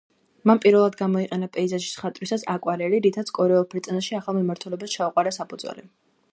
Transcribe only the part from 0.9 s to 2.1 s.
გამოიყენა პეიზაჟის